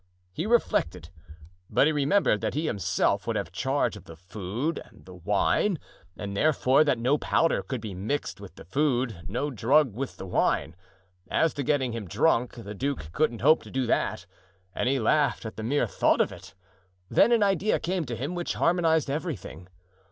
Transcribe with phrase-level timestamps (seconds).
[0.33, 1.09] He reflected,
[1.69, 5.77] but he remembered that he himself would have charge of the food and the wine
[6.17, 10.25] and therefore that no powder could be mixed with the food, no drug with the
[10.25, 10.75] wine.
[11.29, 14.25] As to getting him drunk, the duke couldn't hope to do that,
[14.73, 16.55] and he laughed at the mere thought of it.
[17.07, 19.67] Then an idea came to him which harmonized everything.